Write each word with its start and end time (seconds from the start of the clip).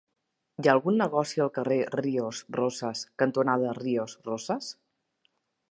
Hi 0.61 0.69
ha 0.69 0.73
algun 0.77 0.95
negoci 1.01 1.43
al 1.45 1.51
carrer 1.57 1.77
Ríos 1.97 2.41
Rosas 2.59 3.05
cantonada 3.25 3.77
Ríos 3.83 4.17
Rosas? 4.31 4.73